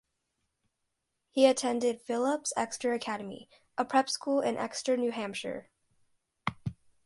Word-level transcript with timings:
He 1.29 1.45
attended 1.45 2.01
Phillips 2.01 2.51
Exeter 2.57 2.93
Academy, 2.93 3.47
a 3.77 3.85
prep 3.85 4.09
school 4.09 4.41
in 4.41 4.57
Exeter, 4.57 4.97
New 4.97 5.11
Hampshire. 5.11 5.69